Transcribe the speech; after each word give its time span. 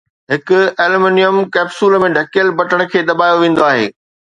هڪ 0.31 0.47
aluminium 0.83 1.35
capsule 1.55 2.01
۾ 2.07 2.13
ڍڪيل، 2.19 2.47
بٽڻ 2.59 2.87
کي 2.91 3.09
دٻايو 3.09 3.41
ويندو 3.41 3.73
آهي 3.73 3.91